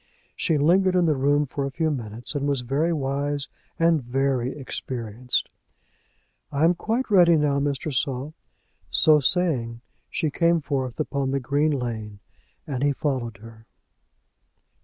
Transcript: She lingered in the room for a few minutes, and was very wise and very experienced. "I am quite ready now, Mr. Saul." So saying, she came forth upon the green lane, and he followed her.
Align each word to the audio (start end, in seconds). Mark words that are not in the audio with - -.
She 0.35 0.57
lingered 0.57 0.95
in 0.95 1.05
the 1.05 1.15
room 1.15 1.45
for 1.45 1.63
a 1.63 1.69
few 1.69 1.91
minutes, 1.91 2.33
and 2.33 2.47
was 2.47 2.61
very 2.61 2.91
wise 2.91 3.47
and 3.77 4.01
very 4.01 4.51
experienced. 4.57 5.47
"I 6.51 6.63
am 6.63 6.73
quite 6.73 7.11
ready 7.11 7.35
now, 7.35 7.59
Mr. 7.59 7.93
Saul." 7.93 8.33
So 8.89 9.19
saying, 9.19 9.81
she 10.09 10.31
came 10.31 10.59
forth 10.59 10.99
upon 10.99 11.29
the 11.29 11.39
green 11.39 11.69
lane, 11.69 12.17
and 12.65 12.81
he 12.81 12.93
followed 12.93 13.37
her. 13.43 13.67